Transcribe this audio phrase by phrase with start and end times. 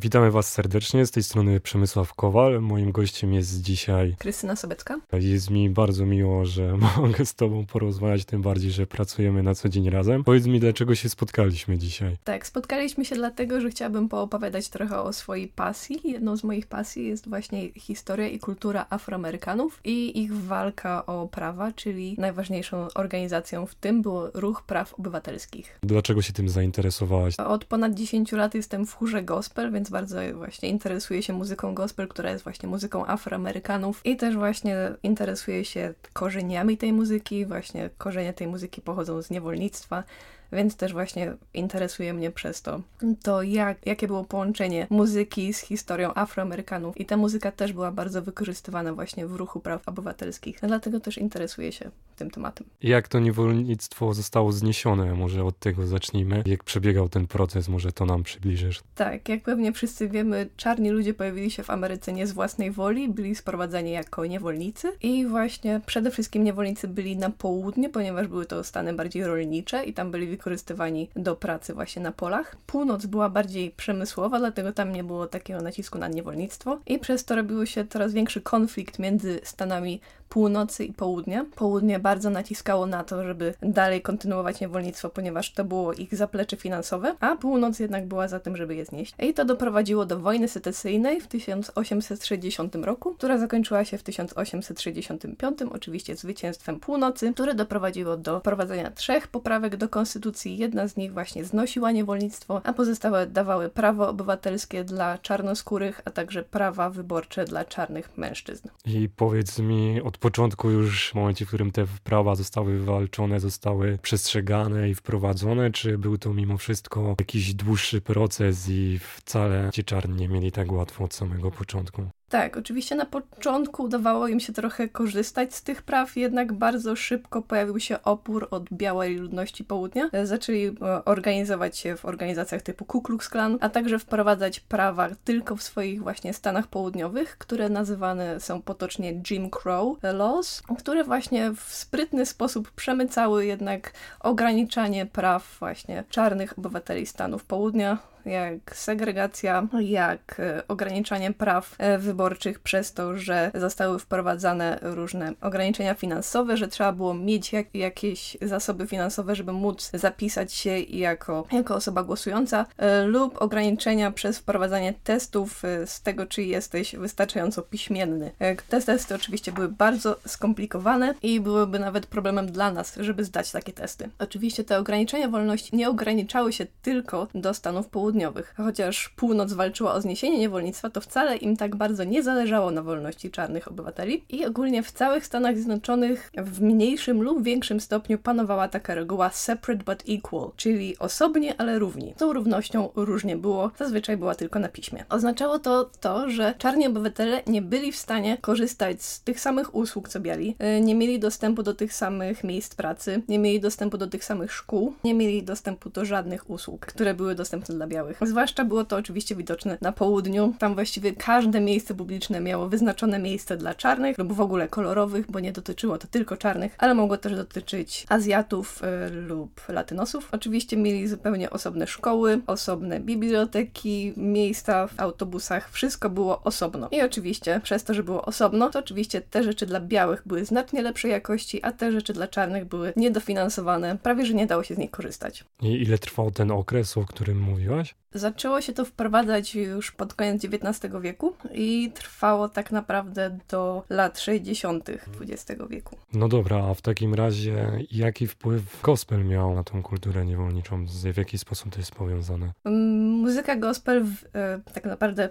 [0.00, 2.60] Witamy Was serdecznie, z tej strony Przemysław Kowal.
[2.60, 5.00] Moim gościem jest dzisiaj Krystyna Sobecka.
[5.12, 9.68] Jest mi bardzo miło, że mogę z Tobą porozmawiać, tym bardziej, że pracujemy na co
[9.68, 10.24] dzień razem.
[10.24, 12.16] Powiedz mi, dlaczego się spotkaliśmy dzisiaj?
[12.24, 16.00] Tak, spotkaliśmy się dlatego, że chciałabym poopowiadać trochę o swojej pasji.
[16.04, 21.72] Jedną z moich pasji jest właśnie historia i kultura Afroamerykanów i ich walka o prawa,
[21.72, 25.78] czyli najważniejszą organizacją w tym był Ruch Praw Obywatelskich.
[25.82, 27.36] Dlaczego się tym zainteresowałaś?
[27.36, 32.08] Od ponad 10 lat jestem w chórze gospel, więc bardzo właśnie interesuję się muzyką gospel,
[32.08, 38.32] która jest właśnie muzyką Afroamerykanów i też właśnie interesuję się korzeniami tej muzyki, właśnie korzenie
[38.32, 40.04] tej muzyki pochodzą z niewolnictwa,
[40.52, 42.80] więc też właśnie interesuje mnie przez to,
[43.22, 48.22] to jak, jakie było połączenie muzyki z historią Afroamerykanów i ta muzyka też była bardzo
[48.22, 52.66] wykorzystywana właśnie w ruchu praw obywatelskich, dlatego też interesuję się tym tematem.
[52.82, 55.14] Jak to niewolnictwo zostało zniesione?
[55.14, 56.42] Może od tego zacznijmy.
[56.46, 58.80] Jak przebiegał ten proces, może to nam przybliżysz.
[58.94, 63.08] Tak, jak pewnie wszyscy wiemy, czarni ludzie pojawili się w Ameryce nie z własnej woli,
[63.08, 68.64] byli sprowadzani jako niewolnicy i właśnie przede wszystkim niewolnicy byli na południe, ponieważ były to
[68.64, 72.56] stany bardziej rolnicze i tam byli wykorzystywani do pracy właśnie na polach.
[72.66, 77.36] Północ była bardziej przemysłowa, dlatego tam nie było takiego nacisku na niewolnictwo i przez to
[77.36, 81.46] robił się coraz większy konflikt między stanami północy i południa.
[81.56, 87.16] Południe bardzo naciskało na to, żeby dalej kontynuować niewolnictwo, ponieważ to było ich zaplecze finansowe,
[87.20, 89.14] a północ jednak była za tym, żeby je znieść.
[89.18, 96.16] I to doprowadziło do wojny secesyjnej w 1860 roku, która zakończyła się w 1865, oczywiście
[96.16, 100.58] zwycięstwem północy, które doprowadziło do wprowadzenia trzech poprawek do konstytucji.
[100.58, 106.42] Jedna z nich właśnie znosiła niewolnictwo, a pozostałe dawały prawo obywatelskie dla czarnoskórych, a także
[106.42, 108.68] prawa wyborcze dla czarnych mężczyzn.
[108.84, 113.98] I powiedz mi od początku już w momencie, w którym te prawa zostały wywalczone, zostały
[114.02, 120.16] przestrzegane i wprowadzone, czy był to mimo wszystko jakiś dłuższy proces i wcale ci czarni
[120.16, 122.08] nie mieli tak łatwo od samego początku?
[122.28, 127.42] Tak, oczywiście na początku udawało im się trochę korzystać z tych praw, jednak bardzo szybko
[127.42, 130.10] pojawił się opór od białej ludności południa.
[130.24, 135.56] Zaczęli e, organizować się w organizacjach typu Ku Klux Klan, a także wprowadzać prawa tylko
[135.56, 141.60] w swoich właśnie stanach południowych, które nazywane są potocznie Jim Crow Laws, które właśnie w
[141.60, 147.98] sprytny sposób przemycały jednak ograniczanie praw właśnie czarnych obywateli Stanów Południa
[148.28, 155.94] jak segregacja, jak e, ograniczanie praw e, wyborczych przez to, że zostały wprowadzane różne ograniczenia
[155.94, 161.74] finansowe, że trzeba było mieć jak, jakieś zasoby finansowe, żeby móc zapisać się jako, jako
[161.74, 168.30] osoba głosująca, e, lub ograniczenia przez wprowadzanie testów z tego, czy jesteś wystarczająco piśmienny.
[168.68, 173.72] Te testy oczywiście były bardzo skomplikowane i byłyby nawet problemem dla nas, żeby zdać takie
[173.72, 174.10] testy.
[174.18, 178.54] Oczywiście te ograniczenia wolności nie ograniczały się tylko do Stanów Południowych, południowych.
[178.56, 183.30] Chociaż północ walczyła o zniesienie niewolnictwa, to wcale im tak bardzo nie zależało na wolności
[183.30, 188.94] czarnych obywateli i ogólnie w całych Stanach Zjednoczonych w mniejszym lub większym stopniu panowała taka
[188.94, 192.14] reguła separate but equal, czyli osobnie, ale równi.
[192.16, 195.04] Tą równością różnie było, zazwyczaj była tylko na piśmie.
[195.08, 200.08] Oznaczało to to, że czarni obywatele nie byli w stanie korzystać z tych samych usług
[200.08, 204.06] co biali, y, nie mieli dostępu do tych samych miejsc pracy, nie mieli dostępu do
[204.06, 208.18] tych samych szkół, nie mieli dostępu do żadnych usług, które były dostępne dla białych białych.
[208.22, 210.54] Zwłaszcza było to oczywiście widoczne na południu.
[210.58, 215.40] Tam właściwie każde miejsce publiczne miało wyznaczone miejsce dla czarnych lub w ogóle kolorowych, bo
[215.40, 220.28] nie dotyczyło to tylko czarnych, ale mogło też dotyczyć Azjatów y, lub Latynosów.
[220.32, 226.88] Oczywiście mieli zupełnie osobne szkoły, osobne biblioteki, miejsca w autobusach, wszystko było osobno.
[226.90, 230.82] I oczywiście przez to, że było osobno, to oczywiście te rzeczy dla białych były znacznie
[230.82, 234.78] lepszej jakości, a te rzeczy dla czarnych były niedofinansowane, prawie że nie dało się z
[234.78, 235.44] nich korzystać.
[235.62, 237.87] I ile trwał ten okres, o którym mówiłaś?
[238.14, 244.20] Zaczęło się to wprowadzać już pod koniec XIX wieku i trwało tak naprawdę do lat
[244.20, 244.90] 60.
[245.20, 245.96] XX wieku.
[246.12, 250.86] No dobra, a w takim razie jaki wpływ gospel miał na tą kulturę niewolniczą?
[251.12, 252.52] W jaki sposób to jest powiązane?
[252.64, 255.28] Mm, muzyka gospel w, e, tak naprawdę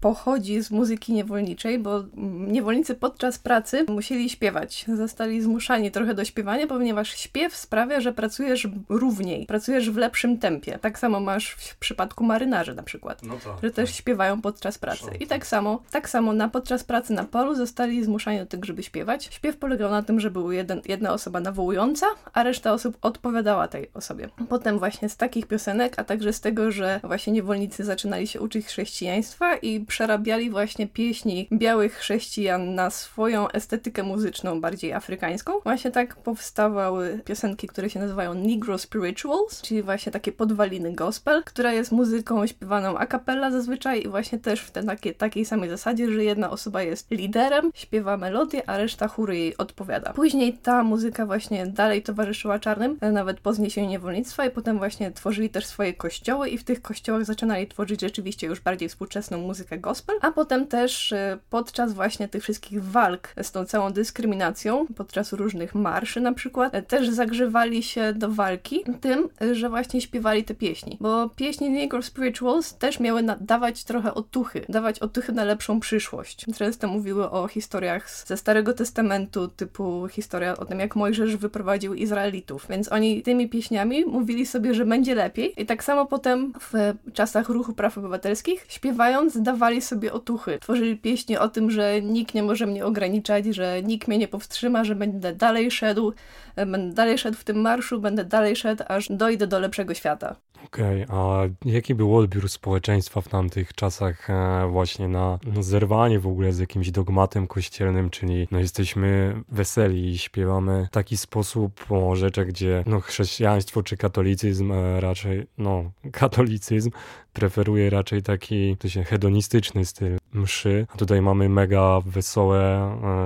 [0.00, 2.04] pochodzi z muzyki niewolniczej, bo
[2.46, 4.84] niewolnicy podczas pracy musieli śpiewać.
[4.96, 10.78] Zostali zmuszani trochę do śpiewania, ponieważ śpiew sprawia, że pracujesz równiej, pracujesz w lepszym tempie.
[10.78, 13.98] Tak samo masz w przypadku marynarzy na przykład, no to, że też tak.
[13.98, 15.10] śpiewają podczas pracy.
[15.20, 18.82] I tak samo, tak samo na podczas pracy na polu zostali zmuszani do tego, żeby
[18.82, 19.28] śpiewać.
[19.32, 23.90] Śpiew polegał na tym, że był jeden, jedna osoba nawołująca, a reszta osób odpowiadała tej
[23.94, 24.28] osobie.
[24.48, 28.66] Potem właśnie z takich piosenek, a także z tego, że właśnie niewolnicy zaczynali się uczyć
[28.66, 35.52] chrześcijaństwa i przerabiali właśnie pieśni białych chrześcijan na swoją estetykę muzyczną, bardziej afrykańską.
[35.64, 41.72] Właśnie tak powstawały piosenki, które się nazywają Negro Spirituals, czyli właśnie takie podwaliny gospel, która
[41.72, 46.24] jest muzyką śpiewaną a cappella zazwyczaj i właśnie też w takiej, takiej samej zasadzie, że
[46.24, 50.12] jedna osoba jest liderem, śpiewa melodię, a reszta chóry jej odpowiada.
[50.12, 55.50] Później ta muzyka właśnie dalej towarzyszyła czarnym, nawet po zniesieniu niewolnictwa i potem właśnie tworzyli
[55.50, 60.16] też swoje kościoły i w tych kościołach zaczynali tworzyć rzeczywiście już bardziej współczesną muzykę gospel,
[60.20, 65.74] a potem też y, podczas właśnie tych wszystkich walk z tą całą dyskryminacją, podczas różnych
[65.74, 70.96] marszy na przykład, e, też zagrzewali się do walki tym, że właśnie śpiewali te pieśni,
[71.00, 76.46] bo pieśni Negro Spirituals też miały dawać trochę otuchy, dawać otuchy na lepszą przyszłość.
[76.56, 82.66] Często mówiły o historiach ze Starego Testamentu, typu historia o tym, jak Mojżesz wyprowadził Izraelitów,
[82.70, 85.62] więc oni tymi pieśniami mówili sobie, że będzie lepiej.
[85.62, 86.72] I tak samo potem w
[87.12, 90.58] czasach ruchu praw obywatelskich śpiewając dawali sobie otuchy.
[90.58, 94.84] Tworzyli pieśni o tym, że nikt nie może mnie ograniczać, że nikt mnie nie powstrzyma,
[94.84, 96.12] że będę dalej szedł,
[96.56, 100.36] będę dalej szedł w tym marszu, będę dalej szedł, aż dojdę do lepszego świata.
[100.66, 106.26] Okej, okay, a jaki był odbiór społeczeństwa w tamtych czasach e, właśnie na zerwanie w
[106.26, 112.16] ogóle z jakimś dogmatem kościelnym, czyli no, jesteśmy weseli i śpiewamy w taki sposób o
[112.16, 116.90] rzeczach, gdzie no, chrześcijaństwo czy katolicyzm e, raczej, no katolicyzm
[117.32, 122.60] preferuje raczej taki to się hedonistyczny styl mszy, tutaj mamy mega wesołe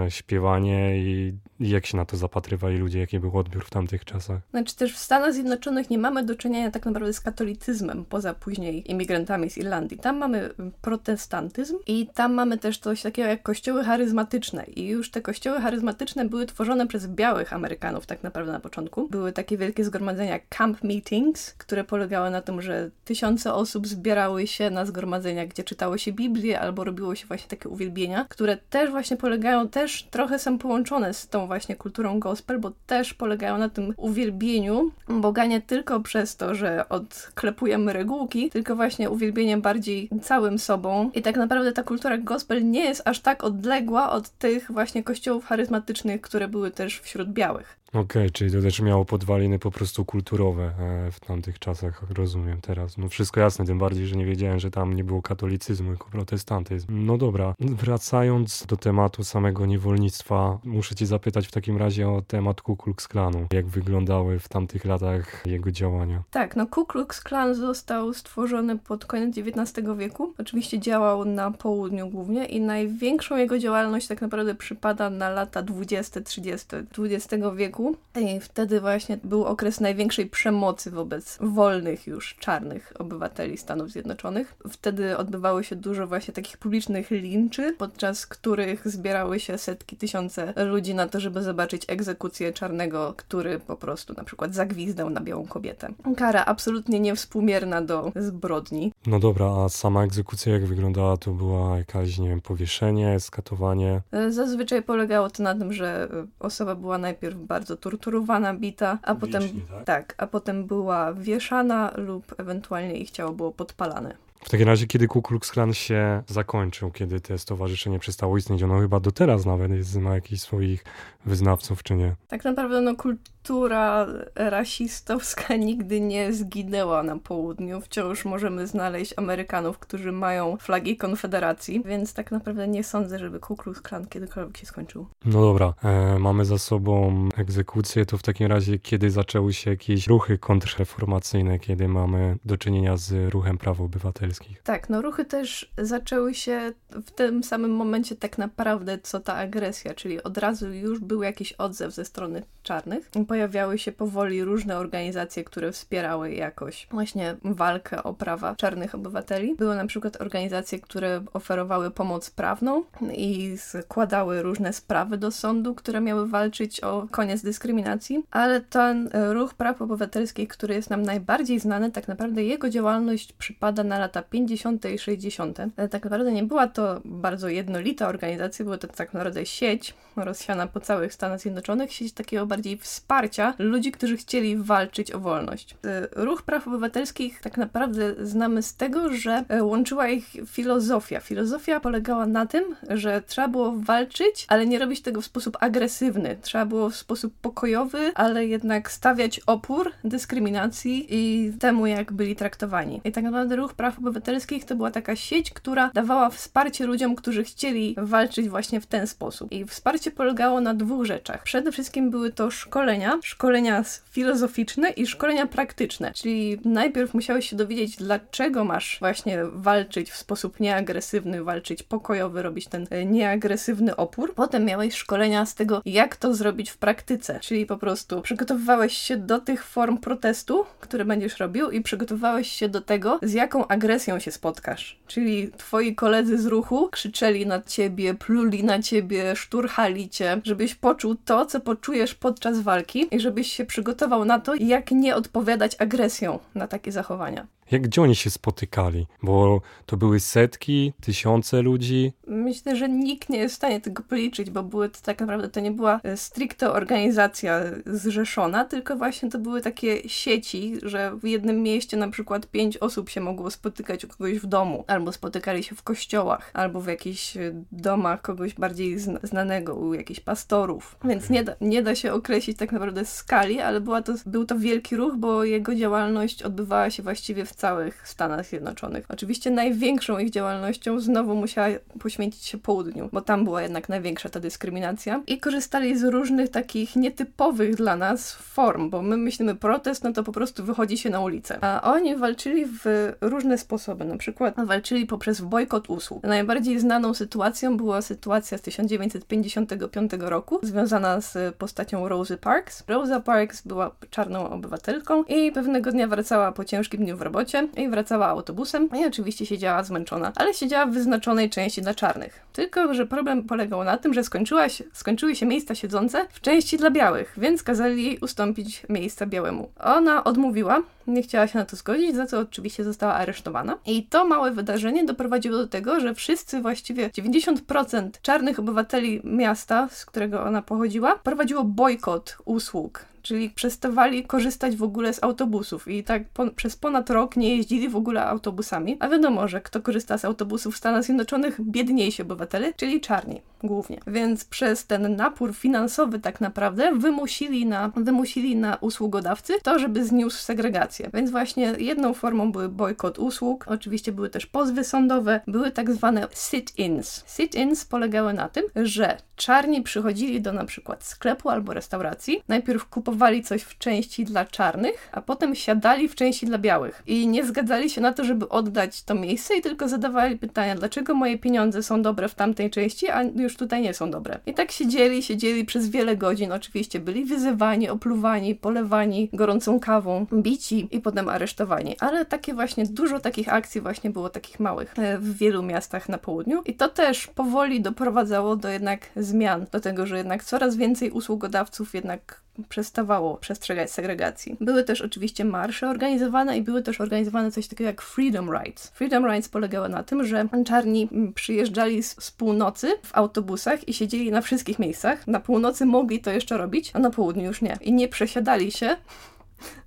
[0.07, 4.41] e, śpiewanie i jak się na to zapatrywali ludzie, jaki był odbiór w tamtych czasach?
[4.51, 8.91] Znaczy też w Stanach Zjednoczonych nie mamy do czynienia tak naprawdę z katolicyzmem, poza później
[8.91, 9.99] imigrantami z Irlandii.
[9.99, 10.51] Tam mamy
[10.83, 16.25] protestantyzm i tam mamy też coś takiego jak kościoły charyzmatyczne i już te kościoły charyzmatyczne
[16.25, 19.09] były tworzone przez białych Amerykanów tak naprawdę na początku.
[19.09, 24.71] Były takie wielkie zgromadzenia camp meetings, które polegały na tym, że tysiące osób zbierały się
[24.71, 29.17] na zgromadzenia, gdzie czytało się Biblię albo robiło się właśnie takie uwielbienia, które też właśnie
[29.17, 33.94] polegają, też trochę są połączone z tą właśnie kulturą gospel, bo też polegają na tym
[33.97, 41.11] uwielbieniu Boga nie tylko przez to, że odklepujemy regułki, tylko właśnie uwielbieniem bardziej całym sobą.
[41.15, 45.44] I tak naprawdę ta kultura gospel nie jest aż tak odległa od tych właśnie kościołów
[45.44, 47.81] charyzmatycznych, które były też wśród białych.
[47.93, 52.61] Okej, okay, czyli to też miało podwaliny po prostu kulturowe e, w tamtych czasach, rozumiem
[52.61, 52.99] teraz.
[52.99, 56.87] No wszystko jasne, tym bardziej, że nie wiedziałem, że tam nie było katolicyzmu, tylko protestantyzm.
[57.06, 62.62] No dobra, wracając do tematu samego niewolnictwa, muszę cię zapytać w takim razie o temat
[62.62, 63.47] Ku Klux Klanu.
[63.53, 66.23] Jak wyglądały w tamtych latach jego działania?
[66.31, 70.35] Tak, no Ku Klux Klan został stworzony pod koniec XIX wieku.
[70.39, 76.85] Oczywiście działał na południu głównie i największą jego działalność tak naprawdę przypada na lata 20-30
[76.99, 77.96] XX wieku roku.
[78.20, 84.55] I wtedy właśnie był okres największej przemocy wobec wolnych już czarnych obywateli Stanów Zjednoczonych.
[84.70, 90.94] Wtedy odbywało się dużo właśnie takich publicznych linczy, podczas których zbierały się setki, tysiące ludzi
[90.94, 95.88] na to, żeby zobaczyć egzekucję czarnego, który po prostu na przykład zagwizdał na białą kobietę.
[96.17, 98.93] Kara absolutnie niewspółmierna do zbrodni.
[99.06, 101.17] No dobra, a sama egzekucja jak wyglądała?
[101.17, 104.00] To była jakaś, nie wiem, powieszenie, skatowanie?
[104.29, 106.08] Zazwyczaj polegało to na tym, że
[106.40, 109.85] osoba była najpierw bardzo bardzo torturowana, bita, a potem tak?
[109.85, 114.17] tak, a potem była wieszana lub ewentualnie ich ciało było podpalane.
[114.45, 118.81] W takim razie, kiedy Ku Klux Klan się zakończył, kiedy to stowarzyszenie przestało istnieć, ono
[118.81, 120.85] chyba do teraz nawet jest, ma jakichś swoich
[121.27, 122.15] wyznawców, czy nie?
[122.29, 122.95] Tak naprawdę no,
[123.43, 127.81] kultura rasistowska nigdy nie zginęła na południu.
[127.81, 133.56] Wciąż możemy znaleźć Amerykanów, którzy mają flagi Konfederacji, więc tak naprawdę nie sądzę, żeby Ku
[133.56, 135.06] Klux Klan kiedykolwiek się skończył.
[135.25, 140.06] No dobra, e, mamy za sobą egzekucję, to w takim razie kiedy zaczęły się jakieś
[140.06, 144.63] ruchy kontrreformacyjne, kiedy mamy do czynienia z ruchem praw obywatelskich?
[144.63, 149.94] Tak, no ruchy też zaczęły się w tym samym momencie tak naprawdę, co ta agresja,
[149.94, 153.11] czyli od razu już był jakiś odzew ze strony czarnych.
[153.32, 159.55] Pojawiały się powoli różne organizacje, które wspierały jakoś właśnie walkę o prawa czarnych obywateli.
[159.55, 166.01] Były na przykład organizacje, które oferowały pomoc prawną i składały różne sprawy do sądu, które
[166.01, 171.91] miały walczyć o koniec dyskryminacji, ale ten ruch praw obywatelskich, który jest nam najbardziej znany,
[171.91, 174.84] tak naprawdę jego działalność przypada na lata 50.
[174.84, 175.58] i 60.
[175.91, 180.81] Tak naprawdę nie była to bardzo jednolita organizacja, była to tak naprawdę sieć rozsiana po
[180.81, 183.21] całych Stanach Zjednoczonych, sieć takiego bardziej wsparcia
[183.58, 185.76] ludzi, którzy chcieli walczyć o wolność.
[185.84, 191.20] E, ruch praw obywatelskich tak naprawdę znamy z tego, że e, łączyła ich filozofia.
[191.20, 196.36] Filozofia polegała na tym, że trzeba było walczyć, ale nie robić tego w sposób agresywny.
[196.43, 203.00] Trzeba było w sposób pokojowy, ale jednak stawiać opór dyskryminacji i temu, jak byli traktowani.
[203.05, 207.44] I tak naprawdę ruch praw obywatelskich to była taka sieć, która dawała wsparcie ludziom, którzy
[207.44, 209.52] chcieli walczyć właśnie w ten sposób.
[209.52, 211.43] I wsparcie polegało na dwóch rzeczach.
[211.43, 217.97] Przede wszystkim były to szkolenia, szkolenia filozoficzne i szkolenia praktyczne, czyli najpierw musiałeś się dowiedzieć,
[217.97, 224.35] dlaczego masz właśnie walczyć w sposób nieagresywny, walczyć pokojowy, robić ten e, nieagresywny opór.
[224.35, 229.17] Potem miałeś szkolenia z tego, jak to zrobić w praktyce, czyli po prostu przygotowywałeś się
[229.17, 234.19] do tych form protestu, które będziesz robił i przygotowywałeś się do tego, z jaką agresją
[234.19, 234.99] się spotkasz.
[235.07, 241.15] Czyli twoi koledzy z ruchu krzyczeli na ciebie, pluli na ciebie, szturchali cię, żebyś poczuł
[241.15, 246.39] to, co poczujesz podczas walki i żebyś się przygotował na to, jak nie odpowiadać agresją
[246.55, 247.47] na takie zachowania.
[247.72, 249.06] Jak gdzie oni się spotykali?
[249.22, 252.12] Bo to były setki, tysiące ludzi.
[252.26, 255.60] Myślę, że nikt nie jest w stanie tego policzyć, bo były to tak naprawdę to
[255.60, 261.62] nie była e, stricte organizacja zrzeszona, tylko właśnie to były takie sieci, że w jednym
[261.62, 265.74] mieście na przykład pięć osób się mogło spotykać u kogoś w domu, albo spotykali się
[265.74, 270.96] w kościołach, albo w jakichś e, domach kogoś bardziej znanego, u jakichś pastorów.
[271.05, 274.58] Więc nie da, nie da się określić tak naprawdę skali, ale była to, był to
[274.58, 279.05] wielki ruch, bo jego działalność odbywała się właściwie w całych Stanach Zjednoczonych.
[279.09, 281.69] Oczywiście największą ich działalnością znowu musiała
[282.01, 286.97] poświęcić się południu, bo tam była jednak największa ta dyskryminacja i korzystali z różnych takich
[286.97, 291.21] nietypowych dla nas form, bo my myślimy protest, no to po prostu wychodzi się na
[291.21, 291.59] ulicę.
[291.61, 296.23] A oni walczyli w różne sposoby, na przykład walczyli poprzez bojkot usług.
[296.23, 302.85] Najbardziej znaną sytuacją była sytuacja z 1955 roku, związana z postacią Rosa Parks.
[302.89, 307.42] Rosa Parks była czarną obywatelką i pewnego dnia wracała po ciężkim dniu w robocie
[307.77, 312.41] i wracała autobusem i oczywiście siedziała zmęczona, ale siedziała w wyznaczonej części dla czarnych.
[312.53, 316.77] Tylko, że problem polegał na tym, że skończyła się, skończyły się miejsca siedzące w części
[316.77, 319.70] dla białych, więc kazali jej ustąpić miejsca białemu.
[319.81, 323.79] Ona odmówiła, nie chciała się na to zgodzić, za co oczywiście została aresztowana.
[323.87, 330.06] I to małe wydarzenie doprowadziło do tego, że wszyscy właściwie 90% czarnych obywateli miasta, z
[330.06, 336.29] którego ona pochodziła, prowadziło bojkot usług czyli przestawali korzystać w ogóle z autobusów i tak
[336.29, 338.96] po, przez ponad rok nie jeździli w ogóle autobusami.
[339.00, 341.60] A wiadomo, że kto korzysta z autobusów w Stanach Zjednoczonych?
[341.60, 344.01] Biedniejsi obywatele, czyli czarni głównie.
[344.07, 350.39] Więc przez ten napór finansowy tak naprawdę wymusili na, wymusili na usługodawcy to, żeby zniósł
[350.39, 351.11] segregację.
[351.15, 356.27] Więc właśnie jedną formą były bojkot usług, oczywiście były też pozwy sądowe, były tak zwane
[356.27, 357.25] sit-ins.
[357.27, 363.43] Sit-ins polegały na tym, że czarni przychodzili do na przykład sklepu albo restauracji, najpierw kupowali
[363.43, 367.91] coś w części dla czarnych, a potem siadali w części dla białych i nie zgadzali
[367.91, 372.03] się na to, żeby oddać to miejsce i tylko zadawali pytania, dlaczego moje pieniądze są
[372.03, 374.39] dobre w tamtej części, a już tutaj nie są dobre.
[374.47, 380.89] I tak siedzieli, siedzieli przez wiele godzin, oczywiście byli wyzywani, opluwani, polewani gorącą kawą, bici
[380.91, 381.97] i potem aresztowani.
[382.01, 386.19] Ale takie właśnie, dużo takich akcji właśnie było takich małych e, w wielu miastach na
[386.19, 391.11] południu i to też powoli doprowadzało do jednak zmian, do tego, że jednak coraz więcej
[391.11, 394.56] usługodawców jednak przestawało przestrzegać segregacji.
[394.61, 398.89] Były też oczywiście marsze organizowane i były też organizowane coś takiego jak Freedom Rides.
[398.94, 404.31] Freedom Rides polegały na tym, że czarni przyjeżdżali z, z północy w autobusach i siedzieli
[404.31, 405.27] na wszystkich miejscach.
[405.27, 407.79] Na północy mogli to jeszcze robić, a na południu już nie.
[407.81, 408.97] I nie przesiadali się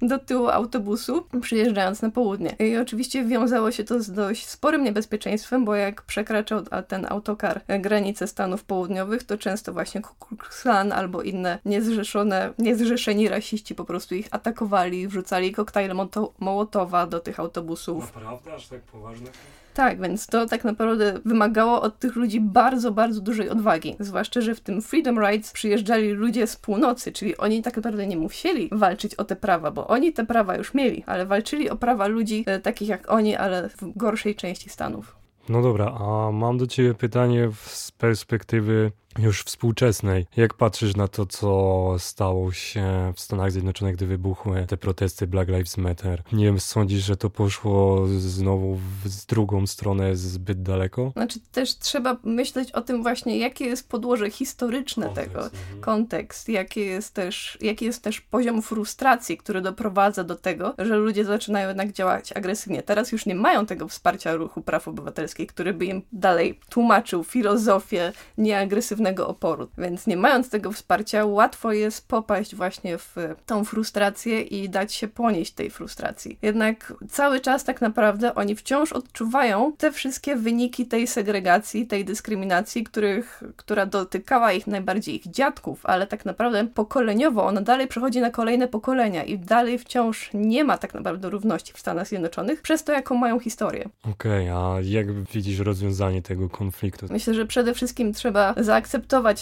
[0.02, 2.56] do tyłu autobusu, przyjeżdżając na południe.
[2.60, 8.28] I oczywiście wiązało się to z dość sporym niebezpieczeństwem, bo jak przekraczał ten autokar granice
[8.28, 14.16] Stanów Południowych, to często właśnie Ku Klux Klan albo inne niezrzeszone, niezrzeszeni rasiści po prostu
[14.16, 15.94] ich atakowali, wrzucali koktajle
[16.40, 18.16] Mołotowa do tych autobusów.
[18.16, 18.54] Naprawdę?
[18.54, 19.28] Aż tak poważne?
[19.76, 23.96] Tak, więc to tak naprawdę wymagało od tych ludzi bardzo, bardzo dużej odwagi.
[24.00, 28.18] Zwłaszcza, że w tym Freedom Rides przyjeżdżali ludzie z północy, czyli oni tak naprawdę nie
[28.18, 32.08] musieli walczyć o te prawa, bo oni te prawa już mieli, ale walczyli o prawa
[32.08, 35.16] ludzi e, takich jak oni, ale w gorszej części Stanów.
[35.50, 40.26] No dobra, a mam do ciebie pytanie z perspektywy już współczesnej.
[40.38, 45.50] Jak patrzysz na to, co stało się w Stanach Zjednoczonych, gdy wybuchły te protesty Black
[45.50, 46.24] Lives Matter?
[46.32, 51.12] Nie wiem, sądzisz, że to poszło znowu w drugą stronę zbyt daleko?
[51.14, 55.82] Znaczy też trzeba myśleć o tym właśnie, jakie jest podłoże historyczne kontekst, tego, mhm.
[55.82, 61.26] kontekst, jaki jest, też, jaki jest też poziom frustracji, który doprowadza do tego, że ludzie
[61.26, 62.84] zaczynają jednak działać agresywnie.
[62.84, 68.12] Teraz już nie mają tego wsparcia ruchu praw obywatelskich, który by im dalej tłumaczył filozofię
[68.38, 69.68] nieagresywności żadnego oporu.
[69.78, 75.08] Więc nie mając tego wsparcia, łatwo jest popaść właśnie w tą frustrację i dać się
[75.08, 76.38] ponieść tej frustracji.
[76.42, 82.84] Jednak cały czas tak naprawdę oni wciąż odczuwają te wszystkie wyniki tej segregacji, tej dyskryminacji,
[82.84, 88.32] których, która dotykała ich najbardziej ich dziadków, ale tak naprawdę pokoleniowo ona dalej przechodzi na
[88.32, 92.92] kolejne pokolenia i dalej wciąż nie ma tak naprawdę równości w Stanach Zjednoczonych przez to,
[92.92, 93.90] jaką mają historię.
[94.12, 97.06] Okej, okay, a jak widzisz rozwiązanie tego konfliktu?
[97.10, 98.95] Myślę, że przede wszystkim trzeba zaakceptować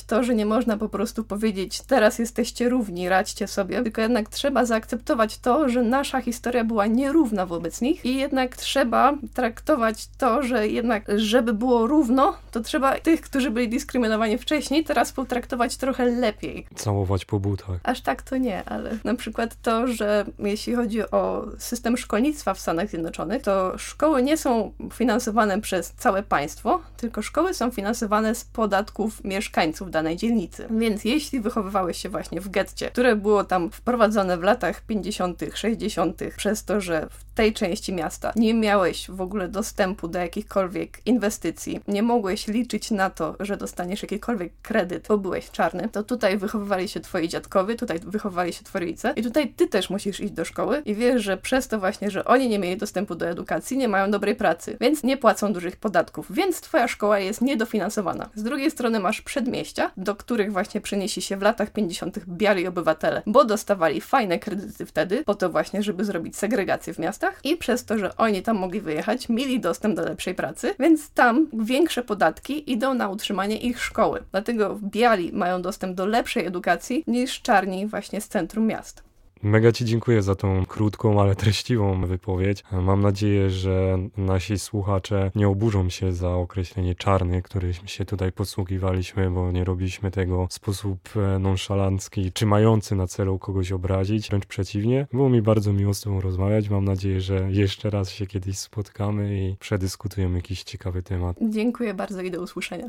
[0.07, 4.65] to, że nie można po prostu powiedzieć teraz jesteście równi, radźcie sobie, tylko jednak trzeba
[4.65, 10.67] zaakceptować to, że nasza historia była nierówna wobec nich i jednak trzeba traktować to, że
[10.67, 16.67] jednak żeby było równo, to trzeba tych, którzy byli dyskryminowani wcześniej, teraz potraktować trochę lepiej.
[16.75, 17.79] Całować po butach.
[17.83, 22.59] Aż tak to nie, ale na przykład to, że jeśli chodzi o system szkolnictwa w
[22.59, 28.43] Stanach Zjednoczonych, to szkoły nie są finansowane przez całe państwo, tylko szkoły są finansowane z
[28.43, 29.42] podatków mieszkańców
[29.89, 30.67] danej dzielnicy.
[30.71, 36.21] Więc jeśli wychowywałeś się właśnie w getcie, które było tam wprowadzone w latach 50., 60.,
[36.37, 38.33] przez to, że w tej części miasta.
[38.35, 44.01] Nie miałeś w ogóle dostępu do jakichkolwiek inwestycji, nie mogłeś liczyć na to, że dostaniesz
[44.01, 48.81] jakikolwiek kredyt, bo byłeś czarny, to tutaj wychowywali się twoi dziadkowie, tutaj wychowywali się twoi
[48.81, 49.13] rodzice.
[49.15, 52.25] I tutaj ty też musisz iść do szkoły i wiesz, że przez to właśnie, że
[52.25, 56.31] oni nie mieli dostępu do edukacji, nie mają dobrej pracy, więc nie płacą dużych podatków,
[56.31, 58.29] więc twoja szkoła jest niedofinansowana.
[58.35, 62.19] Z drugiej strony masz przedmieścia, do których właśnie przenieśli się w latach 50.
[62.27, 67.22] biali obywatele, bo dostawali fajne kredyty wtedy, po to właśnie, żeby zrobić segregację w miastach
[67.43, 71.47] i przez to, że oni tam mogli wyjechać, mieli dostęp do lepszej pracy, więc tam
[71.53, 74.23] większe podatki idą na utrzymanie ich szkoły.
[74.31, 79.12] Dlatego biali mają dostęp do lepszej edukacji niż czarni właśnie z centrum miast.
[79.43, 82.63] Mega Ci dziękuję za tą krótką, ale treściwą wypowiedź.
[82.71, 89.31] Mam nadzieję, że nasi słuchacze nie oburzą się za określenie czarny, którym się tutaj posługiwaliśmy,
[89.31, 94.45] bo nie robiliśmy tego w sposób e, nonszalancki, czy mający na celu kogoś obrazić, wręcz
[94.45, 95.07] przeciwnie.
[95.13, 96.69] Było mi bardzo miło z Tobą rozmawiać.
[96.69, 101.37] Mam nadzieję, że jeszcze raz się kiedyś spotkamy i przedyskutujemy jakiś ciekawy temat.
[101.49, 102.81] Dziękuję bardzo i do usłyszenia.